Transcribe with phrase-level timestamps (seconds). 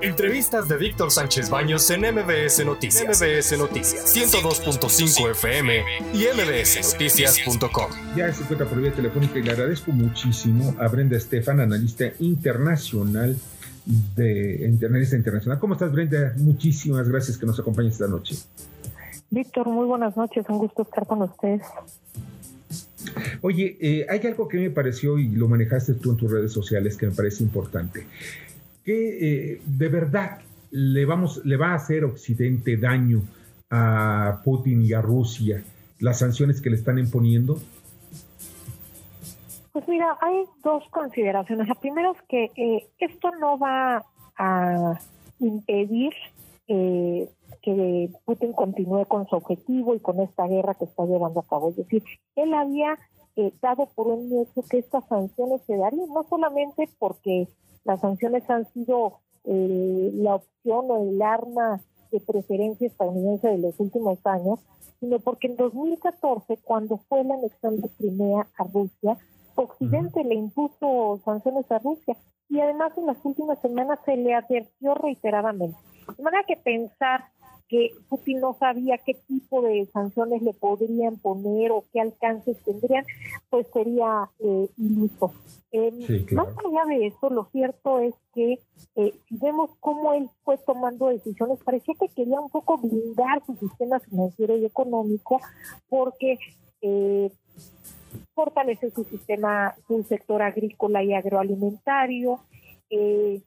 [0.00, 3.20] Entrevistas de Víctor Sánchez Baños en MBS Noticias.
[3.20, 4.16] MBS Noticias.
[4.16, 5.82] 102.5 FM
[6.14, 7.90] y mbsnoticias.com.
[8.16, 13.36] Ya se encuentra por vía telefónica y le agradezco muchísimo a Brenda Estefan, analista internacional
[14.14, 15.58] de analista internacional.
[15.58, 16.32] ¿Cómo estás, Brenda?
[16.36, 18.36] Muchísimas gracias que nos acompañes esta noche.
[19.30, 20.46] Víctor, muy buenas noches.
[20.48, 21.62] Un gusto estar con ustedes.
[23.40, 26.96] Oye, eh, hay algo que me pareció y lo manejaste tú en tus redes sociales
[26.96, 28.06] que me parece importante
[28.88, 30.38] que eh, de verdad
[30.70, 33.20] le, vamos, le va a hacer Occidente daño
[33.68, 35.62] a Putin y a Rusia
[36.00, 37.58] las sanciones que le están imponiendo?
[39.72, 41.68] Pues mira, hay dos consideraciones.
[41.68, 44.06] La primera es que eh, esto no va
[44.38, 44.98] a
[45.38, 46.14] impedir
[46.66, 47.28] eh,
[47.60, 51.68] que Putin continúe con su objetivo y con esta guerra que está llevando a cabo.
[51.68, 52.02] Es decir,
[52.36, 52.98] él había
[53.60, 57.48] dado por un hecho que estas sanciones se darían, no solamente porque
[57.84, 63.78] las sanciones han sido eh, la opción o el arma de preferencia estadounidense de los
[63.78, 64.60] últimos años,
[65.00, 69.16] sino porque en 2014, cuando fue la anexión de Crimea a Rusia,
[69.54, 72.16] Occidente le impuso sanciones a Rusia
[72.48, 75.76] y además en las últimas semanas se le advirtió reiteradamente.
[76.16, 77.24] De manera que pensar
[77.68, 83.04] que Putin no sabía qué tipo de sanciones le podrían poner o qué alcances tendrían,
[83.50, 85.32] pues sería eh, iluso.
[85.70, 85.98] Em,
[86.32, 88.58] más allá de eso, lo cierto es que
[88.96, 93.54] eh, si vemos cómo él fue tomando decisiones, parecía que quería un poco blindar su
[93.56, 95.40] sistema financiero y económico
[95.88, 96.38] porque
[96.80, 97.30] eh,
[98.34, 102.40] fortalece su sistema, su sector agrícola y agroalimentario,
[102.90, 103.42] eh,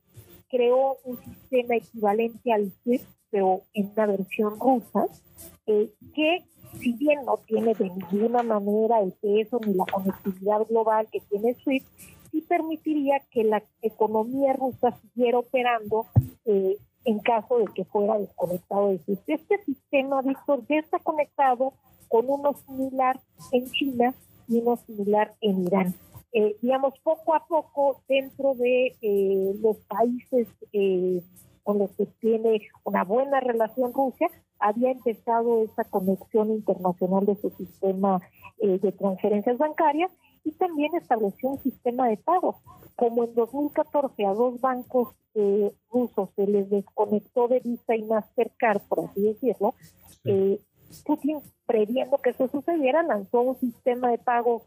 [0.49, 5.07] creó un sistema equivalente al SWIFT, pero en una versión rusa,
[5.65, 6.43] eh, que
[6.79, 11.55] si bien no tiene de ninguna manera el peso ni la conectividad global que tiene
[11.55, 11.87] SWIFT,
[12.31, 16.05] sí permitiría que la economía rusa siguiera operando
[16.45, 19.29] eh, en caso de que fuera desconectado de SWIFT.
[19.29, 21.73] Este sistema, Víctor, ya está conectado
[22.07, 23.19] con uno similar
[23.51, 24.13] en China
[24.47, 25.95] y uno similar en Irán.
[26.33, 31.21] Eh, digamos, poco a poco dentro de eh, los países eh,
[31.63, 34.29] con los que tiene una buena relación Rusia,
[34.59, 38.21] había empezado esa conexión internacional de su sistema
[38.59, 40.11] de transferencias bancarias
[40.43, 42.61] y también estableció un sistema de pago.
[42.95, 45.15] Como en 2014 a dos bancos
[45.89, 49.73] rusos se les desconectó de Visa y Mastercard, por así decirlo,
[51.05, 54.63] Putin, previendo que eso sucediera, lanzó un sistema de pago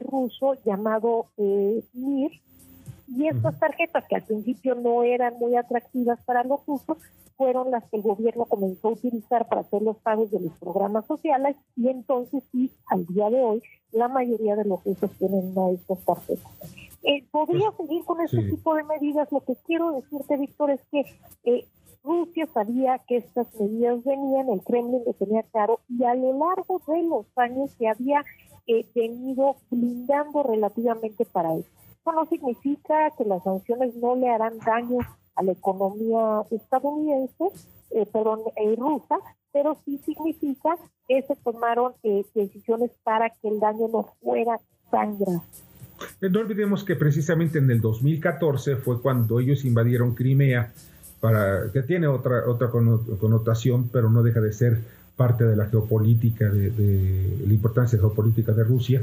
[0.00, 2.30] ruso llamado eh, MIR,
[3.08, 6.98] y estas tarjetas que al principio no eran muy atractivas para los rusos,
[7.36, 11.06] fueron las que el gobierno comenzó a utilizar para hacer los pagos de los programas
[11.06, 15.68] sociales y entonces sí, al día de hoy, la mayoría de los rusos tienen una
[15.68, 16.52] de estas tarjetas.
[17.02, 19.30] Eh, podría pues, seguir con este tipo de medidas.
[19.32, 21.04] Lo que quiero decirte, Víctor, es que
[21.44, 21.66] eh,
[22.04, 26.80] Rusia sabía que estas medidas venían, el Kremlin lo tenía claro, y a lo largo
[26.86, 28.24] de los años se había
[28.66, 31.68] eh, venido blindando relativamente para eso.
[32.02, 34.98] Eso no significa que las sanciones no le harán daño
[35.36, 37.44] a la economía estadounidense,
[37.92, 39.18] eh, perdón, eh, rusa,
[39.52, 40.70] pero sí significa
[41.06, 44.58] que se tomaron eh, decisiones para que el daño no fuera
[44.90, 45.40] tan grave.
[46.20, 50.72] No olvidemos que precisamente en el 2014 fue cuando ellos invadieron Crimea,
[51.20, 54.80] para, que tiene otra, otra connotación, pero no deja de ser
[55.16, 59.02] parte de la geopolítica, de, la importancia geopolítica de Rusia.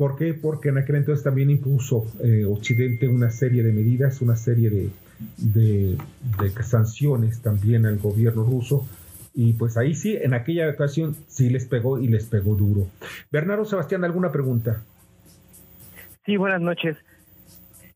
[0.00, 0.32] ¿Por qué?
[0.32, 4.88] Porque en aquel entonces también impuso eh, Occidente una serie de medidas, una serie de,
[5.36, 8.88] de, sanciones también al gobierno ruso.
[9.34, 12.86] Y pues ahí sí, en aquella ocasión sí les pegó y les pegó duro.
[13.30, 14.80] Bernardo Sebastián, ¿alguna pregunta?
[16.24, 16.96] Sí, buenas noches.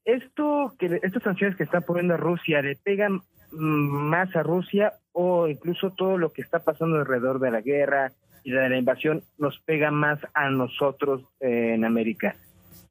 [0.05, 5.93] Esto que estas sanciones que está poniendo Rusia le pegan más a Rusia o incluso
[5.93, 8.13] todo lo que está pasando alrededor de la guerra
[8.45, 12.37] y de la invasión nos pega más a nosotros eh, en América.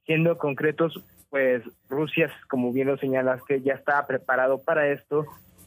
[0.05, 0.99] Siendo concretos,
[1.29, 5.25] pues Rusia, como bien lo señalaste, ya está preparado para esto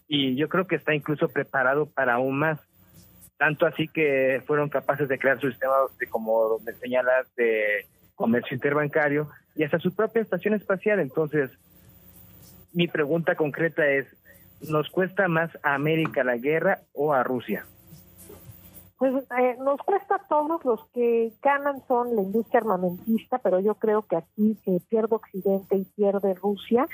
[0.09, 2.61] y yo creo que está incluso preparado para aún más.
[3.39, 8.55] Tanto así que fueron capaces de crear su sistema, de, como me señalas, de comercio
[8.55, 11.01] interbancario y hasta su propia estación espacial.
[11.01, 11.51] Entonces,
[12.73, 14.07] mi pregunta concreta es,
[14.69, 17.67] ¿nos cuesta más a América la guerra o a Rusia?
[18.99, 23.75] Pues eh, nos cuesta a todos, los que ganan son la industria armamentista, pero yo
[23.75, 26.87] creo que aquí se pierde Occidente y pierde Rusia.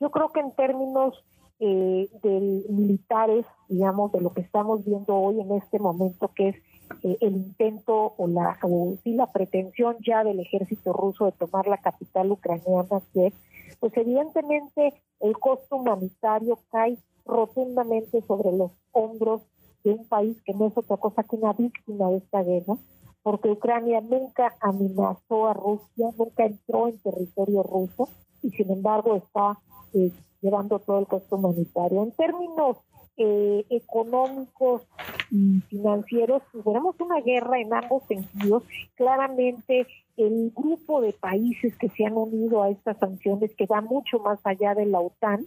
[0.00, 1.22] Yo creo que en términos
[1.58, 6.56] eh, de militares, digamos, de lo que estamos viendo hoy en este momento, que es
[7.02, 11.66] eh, el intento o la o sí la pretensión ya del ejército ruso de tomar
[11.66, 13.34] la capital ucraniana, Kiev,
[13.78, 16.96] pues evidentemente el costo humanitario cae
[17.26, 19.42] rotundamente sobre los hombros
[19.84, 22.76] de un país que no es otra cosa que una víctima de esta guerra,
[23.22, 28.08] porque Ucrania nunca amenazó a Rusia, nunca entró en territorio ruso
[28.42, 29.58] y sin embargo está
[29.92, 30.10] eh,
[30.40, 32.02] llevando todo el costo humanitario.
[32.02, 32.78] En términos
[33.16, 34.82] eh, económicos
[35.30, 38.62] y financieros, tenemos una guerra en ambos sentidos.
[38.94, 39.86] Claramente
[40.16, 44.38] el grupo de países que se han unido a estas sanciones, que va mucho más
[44.44, 45.46] allá de la OTAN,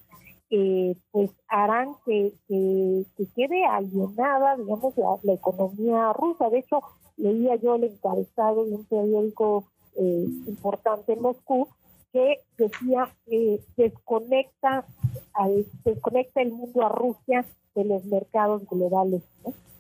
[0.56, 2.32] eh, pues harán que,
[3.36, 6.48] quede alienada, digamos, la, economía rusa.
[6.52, 6.80] De hecho,
[7.18, 9.64] leía yo el encabezado de un periódico
[9.96, 11.70] eh, importante en Moscú
[12.12, 14.86] que decía que desconecta,
[15.84, 19.24] desconecta el mundo a Rusia de los mercados globales.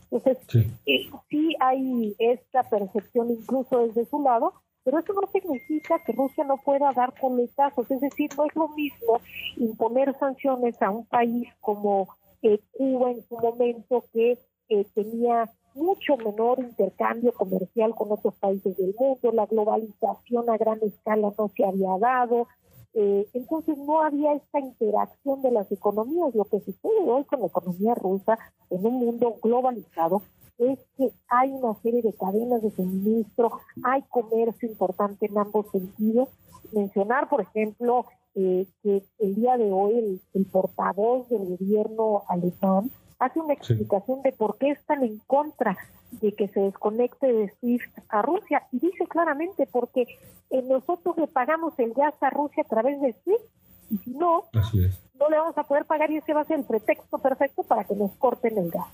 [0.10, 0.40] Entonces,
[0.88, 1.56] eh, sí.
[1.60, 6.91] hay esta percepción incluso desde su lado, pero eso no significa que Rusia no pueda
[6.94, 9.19] dar coletazos, es decir, no es lo mismo
[9.57, 12.07] imponer sanciones a un país como
[12.41, 14.38] eh, Cuba en su momento que
[14.69, 20.80] eh, tenía mucho menor intercambio comercial con otros países del mundo, la globalización a gran
[20.83, 22.47] escala no se había dado,
[22.94, 26.36] eh, entonces no había esta interacción de las economías.
[26.36, 28.38] Lo que sucede hoy con la economía rusa
[28.69, 30.22] en un mundo globalizado
[30.60, 36.30] es que hay una serie de cadenas de suministro, hay comercio importante en ambos sentidos.
[36.72, 38.06] Mencionar, por ejemplo,
[38.36, 44.22] eh, que el día de hoy el, el portavoz del gobierno alemán hace una explicación
[44.22, 45.78] de por qué están en contra
[46.22, 50.06] de que se desconecte de SWIFT a Rusia y dice claramente porque
[50.62, 53.42] nosotros le pagamos el gas a Rusia a través de SWIFT
[53.90, 54.44] y si no,
[55.20, 57.84] no le vamos a poder pagar y ese va a ser el pretexto perfecto para
[57.84, 58.88] que nos corten el gas.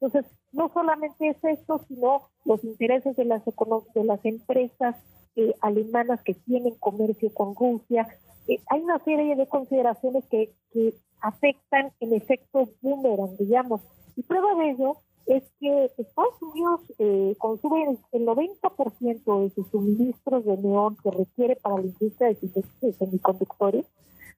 [0.00, 4.96] Entonces, no solamente es esto, sino los intereses de las, de las empresas
[5.36, 8.06] eh, alemanas que tienen comercio con Rusia.
[8.46, 13.80] Eh, hay una serie de consideraciones que, que afectan en efecto boomerang, digamos.
[14.16, 20.44] Y prueba de ello es que Estados Unidos eh, consume el 90% de sus suministros
[20.44, 23.86] de neón que requiere para la industria de semiconductores,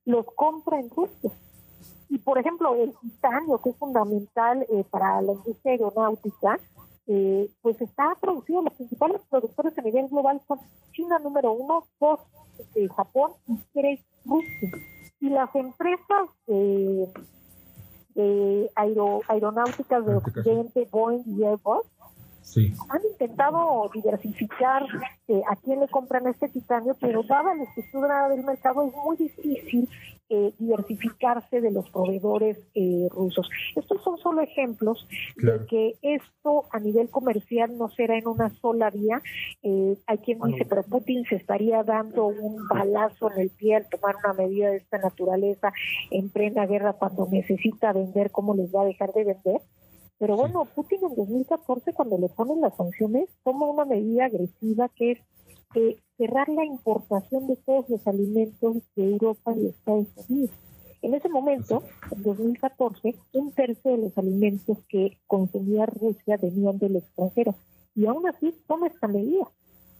[0.04, 1.30] los compra en Rusia.
[2.08, 6.60] Y por ejemplo, el titanio, que es fundamental eh, para la industria aeronáutica,
[7.08, 10.60] eh, pues está producido, los principales productores a nivel global son
[10.92, 12.20] China número uno, dos
[12.96, 14.70] Japón y tres Rusia.
[15.20, 16.28] Y las empresas
[18.16, 18.70] de
[19.28, 21.86] aeronáuticas de Occidente, Boeing y Airbus,
[22.54, 24.84] han intentado diversificar
[25.28, 29.16] eh, a quién le compran este titanio, pero dada la estructura del mercado es muy
[29.16, 29.88] difícil
[30.28, 33.48] eh, diversificarse de los proveedores eh, rusos.
[33.74, 35.06] Estos son solo ejemplos
[35.36, 39.20] de que esto a nivel comercial no será en una sola vía.
[40.06, 44.16] hay quien dice, pero Putin se estaría dando un balazo en el pie al tomar
[44.16, 45.72] una medida de esta naturaleza
[46.10, 49.60] en plena guerra cuando necesita vender, ¿cómo les va a dejar de vender?
[50.18, 55.12] Pero bueno, Putin en 2014, cuando le ponen las sanciones, toma una medida agresiva que
[55.12, 55.18] es
[55.74, 60.56] eh, cerrar la importación de todos los alimentos de Europa y Estados Unidos.
[61.02, 66.96] En ese momento, en 2014, un tercio de los alimentos que consumía Rusia venían del
[66.96, 67.54] extranjero.
[67.94, 69.46] Y aún así toma esta medida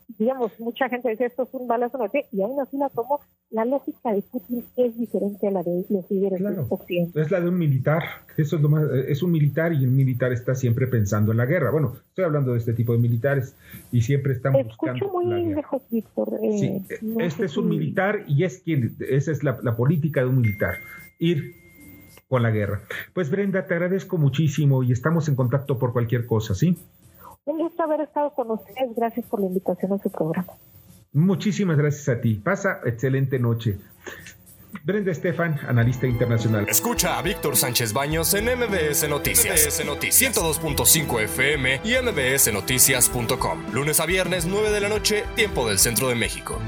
[0.08, 1.98] digamos, mucha gente dice esto es un balazo
[2.32, 3.20] y aún así la tomo,
[3.50, 6.68] la lógica de Putin es diferente a la de los líderes claro,
[7.14, 8.02] Es la de un militar,
[8.36, 11.46] eso es lo más, es un militar y el militar está siempre pensando en la
[11.46, 11.70] guerra.
[11.70, 13.56] Bueno, estoy hablando de este tipo de militares
[13.90, 15.10] y siempre están buscando.
[15.10, 16.38] muy lejos, Víctor.
[16.42, 20.26] Eh, sí, este es un militar y es quien, esa es la, la política de
[20.26, 20.76] un militar,
[21.18, 21.54] ir
[22.28, 22.82] con la guerra.
[23.12, 26.76] Pues Brenda, te agradezco muchísimo y estamos en contacto por cualquier cosa, ¿sí?
[27.46, 28.94] Un gusto haber estado con ustedes.
[28.96, 30.52] Gracias por la invitación a su programa.
[31.12, 32.34] Muchísimas gracias a ti.
[32.34, 33.78] Pasa excelente noche.
[34.84, 36.68] Brenda Estefan, analista internacional.
[36.68, 39.64] Escucha a Víctor Sánchez Baños en MBS Noticias.
[39.64, 43.72] MBS Noticias 102.5 FM y MBSNoticias.com.
[43.72, 46.58] Lunes a viernes, 9 de la noche, tiempo del centro de México.